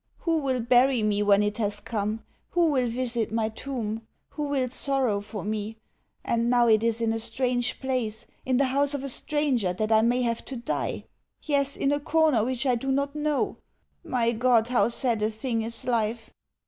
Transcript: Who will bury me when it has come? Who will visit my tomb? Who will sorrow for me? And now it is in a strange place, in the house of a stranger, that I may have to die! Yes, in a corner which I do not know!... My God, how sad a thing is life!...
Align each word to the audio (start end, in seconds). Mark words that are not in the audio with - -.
Who 0.21 0.39
will 0.39 0.61
bury 0.61 1.03
me 1.03 1.21
when 1.21 1.43
it 1.43 1.57
has 1.59 1.79
come? 1.79 2.23
Who 2.53 2.71
will 2.71 2.87
visit 2.89 3.31
my 3.31 3.49
tomb? 3.49 4.07
Who 4.29 4.45
will 4.47 4.67
sorrow 4.67 5.21
for 5.21 5.43
me? 5.43 5.77
And 6.25 6.49
now 6.49 6.67
it 6.67 6.81
is 6.81 7.03
in 7.03 7.13
a 7.13 7.19
strange 7.19 7.79
place, 7.79 8.25
in 8.43 8.57
the 8.57 8.65
house 8.73 8.95
of 8.95 9.03
a 9.03 9.07
stranger, 9.09 9.73
that 9.73 9.91
I 9.91 10.01
may 10.01 10.23
have 10.23 10.43
to 10.45 10.55
die! 10.55 11.05
Yes, 11.43 11.77
in 11.77 11.91
a 11.91 11.99
corner 11.99 12.43
which 12.43 12.65
I 12.65 12.73
do 12.73 12.91
not 12.91 13.15
know!... 13.15 13.57
My 14.03 14.31
God, 14.31 14.69
how 14.69 14.87
sad 14.87 15.21
a 15.21 15.29
thing 15.29 15.61
is 15.61 15.85
life!... 15.85 16.31